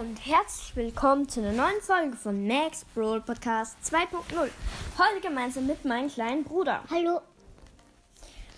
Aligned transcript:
und 0.00 0.16
herzlich 0.24 0.74
willkommen 0.76 1.28
zu 1.28 1.40
einer 1.40 1.52
neuen 1.52 1.82
Folge 1.82 2.16
von 2.16 2.46
Max 2.46 2.86
Brawl 2.94 3.20
Podcast 3.20 3.76
2.0. 3.84 4.48
Heute 4.96 5.20
gemeinsam 5.20 5.66
mit 5.66 5.84
meinem 5.84 6.08
kleinen 6.08 6.42
Bruder. 6.42 6.82
Hallo. 6.90 7.20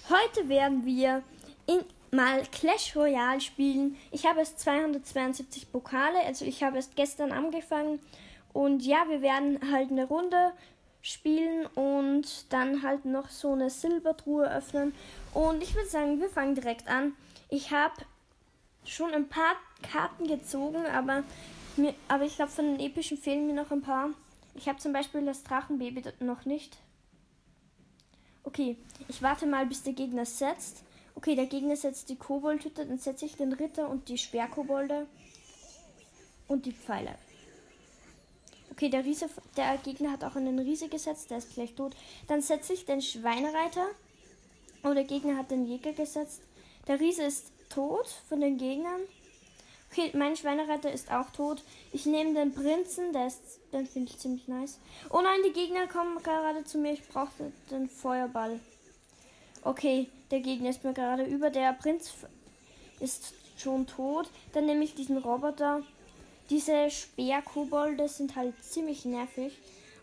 Heute 0.09 0.49
werden 0.49 0.87
wir 0.87 1.25
in, 1.67 1.81
mal 2.13 2.43
Clash 2.53 2.95
Royale 2.95 3.41
spielen. 3.41 3.97
Ich 4.13 4.25
habe 4.25 4.39
erst 4.39 4.61
272 4.61 5.73
Pokale, 5.73 6.21
also 6.25 6.45
ich 6.45 6.63
habe 6.63 6.77
erst 6.77 6.95
gestern 6.95 7.33
angefangen. 7.33 7.99
Und 8.53 8.87
ja, 8.87 9.05
wir 9.09 9.21
werden 9.21 9.59
halt 9.73 9.91
eine 9.91 10.05
Runde 10.07 10.53
spielen 11.01 11.67
und 11.75 12.53
dann 12.53 12.85
halt 12.85 13.05
noch 13.05 13.31
so 13.31 13.55
eine 13.55 13.69
Silbertruhe 13.69 14.49
öffnen. 14.49 14.95
Und 15.35 15.61
ich 15.65 15.75
würde 15.75 15.89
sagen, 15.89 16.21
wir 16.21 16.31
fangen 16.31 16.55
direkt 16.55 16.87
an. 16.87 17.15
Ich 17.49 17.73
habe 17.73 17.95
schon 18.85 19.13
ein 19.13 19.29
paar 19.29 19.55
Karten 19.83 20.27
gezogen, 20.27 20.85
aber, 20.87 21.25
mir, 21.77 21.95
aber 22.09 22.25
ich 22.25 22.37
glaube, 22.37 22.51
von 22.51 22.65
den 22.67 22.81
epischen 22.81 23.19
fehlen 23.19 23.47
mir 23.47 23.55
noch 23.55 23.71
ein 23.71 23.83
paar. 23.83 24.11
Ich 24.55 24.69
habe 24.69 24.79
zum 24.79 24.93
Beispiel 24.93 25.25
das 25.25 25.43
Drachenbaby 25.45 26.03
noch 26.21 26.45
nicht. 26.45 26.77
Okay, 28.45 28.77
ich 29.09 29.23
warte 29.23 29.47
mal, 29.47 29.67
bis 29.67 29.83
der 29.83 29.93
Gegner 29.93 30.27
setzt. 30.27 30.83
Okay, 31.15 31.37
der 31.37 31.47
Gegner 31.47 31.77
setzt 31.77 32.09
die 32.09 32.17
Koboldhütte, 32.17 32.87
dann 32.87 32.99
setze 32.99 33.27
ich 33.27 33.37
den 33.37 33.53
Ritter 33.53 33.89
und 33.89 34.09
die 34.09 34.19
Sperrkobolde 34.19 35.07
und 36.49 36.67
die 36.67 36.73
Pfeile. 36.73 37.15
Okay, 38.73 38.89
der, 38.89 39.05
Riese, 39.05 39.29
der 39.57 39.77
Gegner 39.79 40.13
hat 40.13 40.25
auch 40.25 40.35
einen 40.35 40.59
Riese 40.59 40.89
gesetzt, 40.89 41.31
der 41.31 41.39
ist 41.39 41.55
gleich 41.55 41.75
tot. 41.75 41.95
Dann 42.27 42.41
setze 42.41 42.73
ich 42.73 42.87
den 42.87 43.03
Schweinereiter. 43.03 43.87
Oh, 44.83 44.95
der 44.95 45.05
Gegner 45.05 45.37
hat 45.37 45.51
den 45.51 45.67
Jäger 45.67 45.93
gesetzt. 45.93 46.41
Der 46.89 46.99
Riese 46.99 47.23
ist 47.23 47.52
tot 47.73 48.07
von 48.29 48.41
den 48.41 48.59
Gegnern. 48.59 49.01
Okay, 49.91 50.11
mein 50.15 50.37
Schweinereiter 50.37 50.91
ist 50.91 51.11
auch 51.11 51.31
tot. 51.31 51.63
Ich 51.93 52.07
nehme 52.07 52.33
den 52.33 52.55
Prinzen, 52.55 53.13
der 53.13 53.27
ist, 53.27 53.61
den 53.73 53.87
finde 53.87 54.11
ich 54.11 54.19
ziemlich 54.19 54.49
nice. 54.49 54.79
Oh 55.11 55.21
nein, 55.21 55.41
die 55.45 55.53
Gegner 55.53 55.87
kommen 55.87 56.23
gerade 56.23 56.65
zu 56.65 56.79
mir. 56.79 56.93
Ich 56.93 57.07
brauche 57.09 57.53
den 57.71 57.89
Feuerball. 57.89 58.59
Okay, 59.63 60.09
der 60.31 60.41
Gegner 60.41 60.71
ist 60.71 60.83
mir 60.83 60.95
gerade 60.95 61.25
über. 61.25 61.51
Der 61.51 61.75
Prinz 61.75 62.13
ist 63.01 63.35
schon 63.59 63.87
tot. 63.87 64.31
Dann 64.55 64.65
nehme 64.65 64.83
ich 64.83 64.95
diesen 64.95 65.19
Roboter. 65.19 65.83
Diese 66.49 66.91
Speerkobolde 66.91 68.09
sind 68.09 68.35
halt 68.35 68.55
ziemlich 68.65 69.05
nervig. 69.05 69.53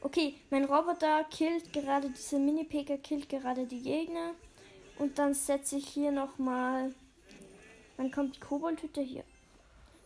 Okay, 0.02 0.36
mein 0.50 0.66
Roboter 0.66 1.26
killt 1.26 1.74
gerade, 1.74 2.10
diese 2.10 2.40
Mini-Peka 2.40 2.98
killt 2.98 3.28
gerade 3.28 3.66
die 3.66 3.82
Gegner. 3.82 4.32
Und 4.98 5.18
dann 5.18 5.34
setze 5.34 5.78
ich 5.78 5.88
hier 5.88 6.12
nochmal 6.12 6.94
dann 8.00 8.12
kommt 8.12 8.38
die 8.38 8.40
Koboldhütte 8.40 9.02
hier. 9.02 9.26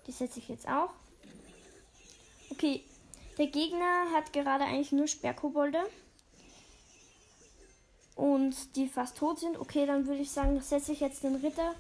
Die 0.08 0.12
setze 0.12 0.40
ich 0.40 0.50
jetzt 0.50 0.68
auch. 0.68 0.90
Okay, 2.50 2.84
der 3.38 3.46
Gegner 3.46 4.10
hat 4.12 4.34
gerade 4.34 4.64
eigentlich 4.64 4.92
nur 4.92 5.06
Sperrkobolde. 5.06 5.80
Und 8.16 8.76
die 8.76 8.88
fast 8.88 9.18
tot 9.18 9.40
sind. 9.40 9.60
Okay, 9.60 9.86
dann 9.86 10.08
würde 10.08 10.24
ich 10.24 10.32
sagen, 10.32 10.60
setze 10.60 10.92
ich 10.92 11.02
jetzt 11.02 11.24
den 11.24 11.36
Ritter. 11.36 11.76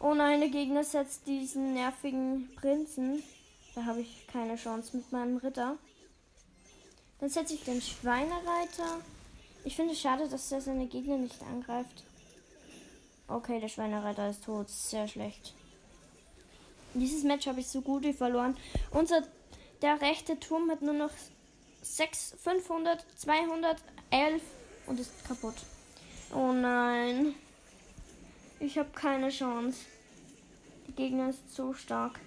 Oh 0.00 0.14
nein, 0.14 0.40
der 0.40 0.48
Gegner 0.48 0.84
setzt 0.84 1.26
diesen 1.26 1.74
nervigen 1.74 2.48
Prinzen. 2.56 3.22
Da 3.74 3.84
habe 3.84 4.00
ich 4.00 4.26
keine 4.26 4.56
Chance 4.56 4.96
mit 4.96 5.12
meinem 5.12 5.36
Ritter. 5.36 5.76
Dann 7.20 7.28
setze 7.28 7.52
ich 7.52 7.64
den 7.64 7.82
Schweinereiter. 7.82 9.02
Ich 9.64 9.76
finde 9.76 9.92
es 9.92 10.00
schade, 10.00 10.30
dass 10.30 10.50
er 10.50 10.62
seine 10.62 10.86
Gegner 10.86 11.18
nicht 11.18 11.42
angreift. 11.42 12.04
Okay, 13.28 13.60
der 13.60 13.68
Schweinereiter 13.68 14.30
ist 14.30 14.44
tot. 14.44 14.70
Sehr 14.70 15.06
schlecht. 15.06 15.54
Dieses 16.94 17.22
Match 17.22 17.46
habe 17.46 17.60
ich 17.60 17.68
so 17.68 17.82
gut 17.82 18.02
wie 18.02 18.14
verloren. 18.14 18.56
Unser 18.90 19.22
der 19.82 20.00
rechte 20.00 20.40
Turm 20.40 20.70
hat 20.70 20.82
nur 20.82 20.94
noch 20.94 21.10
6, 21.82 22.36
500, 22.42 23.04
211 23.16 24.42
und 24.86 24.98
ist 24.98 25.26
kaputt. 25.26 25.54
Oh 26.34 26.52
nein. 26.52 27.34
Ich 28.60 28.78
habe 28.78 28.88
keine 28.94 29.28
Chance. 29.28 29.78
Die 30.88 30.92
Gegner 30.92 31.28
ist 31.28 31.54
so 31.54 31.74
stark. 31.74 32.18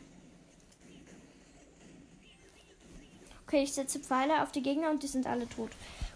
Okay, 3.46 3.64
ich 3.64 3.74
setze 3.74 4.00
Pfeile 4.00 4.44
auf 4.44 4.52
die 4.52 4.62
Gegner 4.62 4.92
und 4.92 5.04
die 5.04 5.08
sind 5.08 5.28
alle 5.28 5.50
tot. 5.50 5.72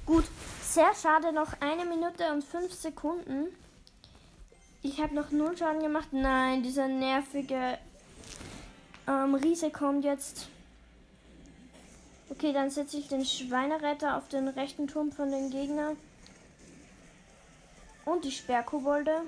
Gut, 0.06 0.24
sehr 0.62 0.94
schade. 0.94 1.34
Noch 1.34 1.60
eine 1.60 1.84
Minute 1.84 2.32
und 2.32 2.44
fünf 2.44 2.72
Sekunden. 2.72 3.48
Ich 4.86 5.02
habe 5.02 5.16
noch 5.16 5.32
null 5.32 5.58
Schaden 5.58 5.82
gemacht. 5.82 6.10
Nein, 6.12 6.62
dieser 6.62 6.88
nervige 6.88 7.80
ähm, 9.08 9.34
Riese 9.34 9.72
kommt 9.72 10.06
jetzt. 10.06 10.48
Okay, 12.30 12.54
dann 12.54 12.70
setze 12.70 12.98
ich 13.00 13.08
den 13.08 13.26
Schweineretter 13.26 14.16
auf 14.16 14.28
den 14.28 14.48
rechten 14.48 14.86
Turm 14.86 15.12
von 15.12 15.32
den 15.32 15.50
Gegnern. 15.50 15.98
Und 18.06 18.26
die 18.26 18.32
Sperrkobolde. 18.32 19.24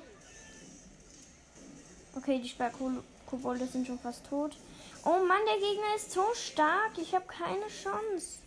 Okay, 2.15 2.39
die 2.39 2.49
Sperrkobolde 2.49 3.65
sind 3.65 3.87
schon 3.87 3.97
fast 3.97 4.27
tot. 4.27 4.55
Oh 5.05 5.25
Mann, 5.27 5.41
der 5.47 5.55
Gegner 5.55 5.95
ist 5.95 6.11
so 6.11 6.23
stark. 6.35 6.99
Ich 7.01 7.15
habe 7.15 7.25
keine 7.25 7.65
Chance. 7.67 8.37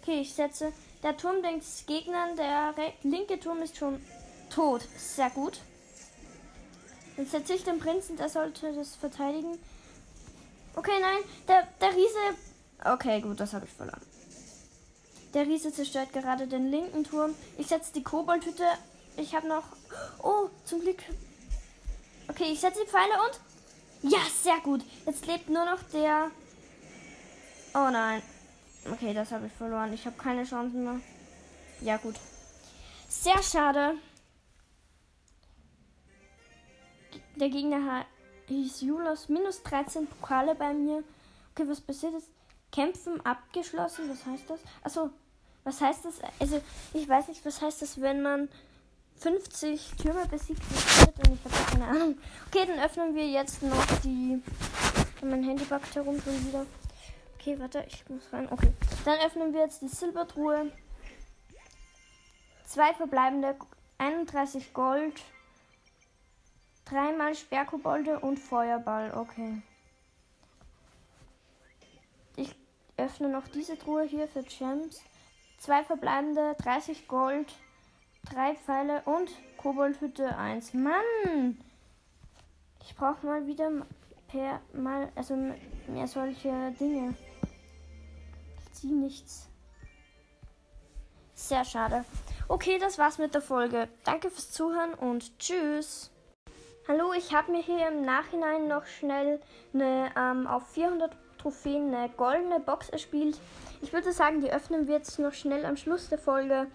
Okay, 0.00 0.22
ich 0.22 0.32
setze 0.32 0.72
der 1.02 1.16
Turm 1.16 1.42
des 1.42 1.84
Gegnern, 1.86 2.36
der 2.36 2.74
linke 3.02 3.38
Turm 3.40 3.62
ist 3.62 3.76
schon 3.76 4.04
tot. 4.50 4.86
Sehr 4.96 5.30
gut. 5.30 5.60
Dann 7.16 7.26
setze 7.26 7.54
ich 7.54 7.64
den 7.64 7.78
Prinzen, 7.78 8.16
der 8.16 8.28
sollte 8.28 8.72
das 8.72 8.96
verteidigen. 8.96 9.58
Okay, 10.74 10.98
nein, 11.00 11.18
der, 11.46 11.66
der 11.80 11.90
Riese. 11.90 12.38
Okay, 12.84 13.20
gut, 13.20 13.38
das 13.40 13.52
habe 13.52 13.66
ich 13.66 13.72
verloren. 13.72 14.00
Der 15.34 15.46
Riese 15.46 15.72
zerstört 15.72 16.12
gerade 16.12 16.46
den 16.46 16.70
linken 16.70 17.04
Turm. 17.04 17.34
Ich 17.58 17.66
setze 17.68 17.92
die 17.92 18.02
Koboldhütte. 18.02 18.66
Ich 19.16 19.34
habe 19.34 19.48
noch. 19.48 19.64
Oh, 20.22 20.48
zum 20.64 20.80
Glück. 20.80 20.98
Okay, 22.28 22.52
ich 22.52 22.60
setze 22.60 22.80
die 22.84 22.90
Pfeile 22.90 23.12
und. 23.12 24.10
Ja, 24.10 24.20
sehr 24.42 24.58
gut. 24.60 24.82
Jetzt 25.06 25.26
lebt 25.26 25.48
nur 25.48 25.64
noch 25.64 25.82
der. 25.92 26.30
Oh 27.74 27.88
nein. 27.90 28.22
Okay, 28.90 29.14
das 29.14 29.32
habe 29.32 29.46
ich 29.46 29.52
verloren. 29.52 29.92
Ich 29.92 30.06
habe 30.06 30.16
keine 30.16 30.44
Chancen 30.44 30.84
mehr. 30.84 31.00
Ja, 31.80 31.96
gut. 31.96 32.16
Sehr 33.08 33.42
schade. 33.42 33.94
Der 37.36 37.48
Gegner 37.48 38.04
hieß 38.48 38.80
Julos. 38.82 39.28
Minus 39.28 39.62
13 39.62 40.06
Pokale 40.06 40.54
bei 40.54 40.72
mir. 40.72 41.04
Okay, 41.54 41.68
was 41.68 41.80
passiert 41.80 42.14
ist? 42.14 42.28
Kämpfen 42.70 43.24
abgeschlossen. 43.24 44.08
Was 44.08 44.26
heißt 44.26 44.50
das? 44.50 44.60
Also, 44.82 45.10
was 45.64 45.80
heißt 45.80 46.04
das? 46.04 46.14
Also, 46.40 46.60
ich 46.94 47.08
weiß 47.08 47.28
nicht, 47.28 47.44
was 47.44 47.60
heißt 47.60 47.82
das, 47.82 48.00
wenn 48.00 48.22
man 48.22 48.48
50 49.18 49.92
Türme 50.00 50.26
besiegt 50.26 50.62
wird 50.70 51.28
und 51.28 51.34
ich 51.34 51.44
habe 51.44 51.70
keine 51.70 51.86
Ahnung. 51.86 52.18
Okay, 52.48 52.66
dann 52.66 52.80
öffnen 52.80 53.14
wir 53.14 53.28
jetzt 53.28 53.62
noch 53.62 53.86
die. 54.02 54.42
Mein 55.22 55.44
Handy 55.44 55.64
backt 55.64 55.94
herum 55.94 56.20
schon 56.20 56.48
wieder. 56.48 56.66
Okay, 57.42 57.58
warte, 57.58 57.84
ich 57.88 58.08
muss 58.08 58.32
rein. 58.32 58.46
Okay. 58.52 58.72
Dann 59.04 59.18
öffnen 59.18 59.52
wir 59.52 59.62
jetzt 59.62 59.82
die 59.82 59.88
Silbertruhe. 59.88 60.70
Zwei 62.64 62.94
verbleibende 62.94 63.56
31 63.98 64.72
Gold. 64.72 65.20
Dreimal 66.84 67.34
Sperrkobolde 67.34 68.20
und 68.20 68.38
Feuerball. 68.38 69.12
Okay. 69.14 69.60
Ich 72.36 72.54
öffne 72.96 73.28
noch 73.28 73.48
diese 73.48 73.76
Truhe 73.76 74.04
hier 74.04 74.28
für 74.28 74.44
Gems. 74.44 75.02
Zwei 75.58 75.82
verbleibende, 75.82 76.54
30 76.62 77.08
Gold, 77.08 77.52
drei 78.24 78.54
Pfeile 78.54 79.02
und 79.02 79.32
Koboldhütte 79.56 80.36
1. 80.36 80.74
Mann! 80.74 81.60
Ich 82.84 82.94
brauche 82.94 83.26
mal 83.26 83.48
wieder 83.48 83.68
per 84.28 84.60
mal 84.72 85.10
also 85.16 85.36
mehr 85.88 86.06
solche 86.06 86.72
Dinge 86.78 87.16
sie 88.82 88.92
nichts. 88.92 89.48
Sehr 91.34 91.64
schade. 91.64 92.04
Okay, 92.48 92.78
das 92.78 92.98
war's 92.98 93.18
mit 93.18 93.34
der 93.34 93.40
Folge. 93.40 93.88
Danke 94.04 94.30
fürs 94.30 94.50
Zuhören 94.50 94.94
und 94.94 95.38
tschüss. 95.38 96.10
Hallo, 96.86 97.12
ich 97.12 97.32
habe 97.32 97.52
mir 97.52 97.62
hier 97.62 97.88
im 97.88 98.04
Nachhinein 98.04 98.68
noch 98.68 98.84
schnell 98.86 99.40
eine 99.72 100.10
ähm, 100.16 100.46
auf 100.46 100.68
400 100.70 101.16
Trophäen 101.38 101.94
eine 101.94 102.08
goldene 102.10 102.60
Box 102.60 102.88
erspielt. 102.88 103.38
Ich 103.80 103.92
würde 103.92 104.12
sagen, 104.12 104.40
die 104.40 104.52
öffnen 104.52 104.86
wir 104.86 104.96
jetzt 104.96 105.18
noch 105.18 105.32
schnell 105.32 105.64
am 105.64 105.76
Schluss 105.76 106.08
der 106.08 106.18
Folge 106.18 106.66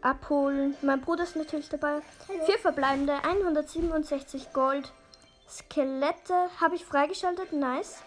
abholen. 0.00 0.76
Mein 0.82 1.00
Bruder 1.02 1.24
ist 1.24 1.36
natürlich 1.36 1.68
dabei. 1.68 2.00
Hallo. 2.28 2.44
Vier 2.46 2.58
verbleibende, 2.58 3.22
167 3.22 4.52
Gold. 4.52 4.92
Skelette 5.48 6.48
habe 6.60 6.76
ich 6.76 6.84
freigeschaltet, 6.84 7.52
nice. 7.52 8.02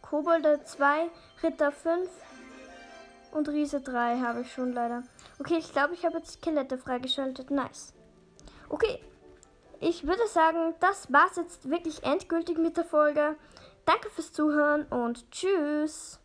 Kobolde 0.00 0.62
2, 0.64 1.08
Ritter 1.42 1.72
5, 1.72 2.08
und 3.32 3.48
Riese 3.48 3.80
3 3.80 4.20
habe 4.20 4.42
ich 4.42 4.52
schon 4.52 4.72
leider. 4.72 5.02
Okay, 5.38 5.56
ich 5.58 5.72
glaube, 5.72 5.94
ich 5.94 6.04
habe 6.04 6.18
jetzt 6.18 6.34
Skelette 6.34 6.78
freigeschaltet. 6.78 7.50
Nice. 7.50 7.94
Okay. 8.68 9.00
ich 9.80 10.06
würde 10.06 10.26
sagen, 10.28 10.74
das 10.80 11.12
war's 11.12 11.36
jetzt 11.36 11.68
wirklich 11.68 12.04
endgültig 12.04 12.56
mit 12.56 12.76
der 12.76 12.84
Folge. 12.84 13.36
Danke 13.84 14.10
fürs 14.10 14.32
Zuhören 14.32 14.84
und 14.86 15.30
tschüss. 15.30 16.21